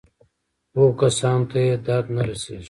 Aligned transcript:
هغو 0.73 0.89
کسانو 1.01 1.47
ته 1.51 1.57
یې 1.65 1.75
درد 1.87 2.07
نه 2.15 2.21
رسېږي. 2.27 2.59